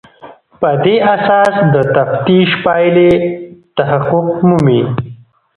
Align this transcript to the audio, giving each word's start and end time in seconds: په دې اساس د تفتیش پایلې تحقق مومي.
په 0.59 0.69
دې 0.83 0.95
اساس 1.15 1.53
د 1.73 1.75
تفتیش 1.95 2.49
پایلې 2.63 3.11
تحقق 3.77 4.27
مومي. 4.47 4.81